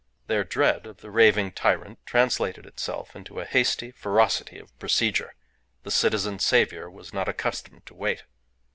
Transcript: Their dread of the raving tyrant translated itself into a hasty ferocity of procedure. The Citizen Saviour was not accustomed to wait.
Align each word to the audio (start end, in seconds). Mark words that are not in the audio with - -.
Their 0.25 0.43
dread 0.43 0.87
of 0.87 1.01
the 1.01 1.11
raving 1.11 1.51
tyrant 1.51 1.99
translated 2.07 2.65
itself 2.65 3.15
into 3.15 3.39
a 3.39 3.45
hasty 3.45 3.91
ferocity 3.91 4.57
of 4.57 4.75
procedure. 4.79 5.35
The 5.83 5.91
Citizen 5.91 6.39
Saviour 6.39 6.89
was 6.89 7.13
not 7.13 7.29
accustomed 7.29 7.85
to 7.85 7.93
wait. 7.93 8.23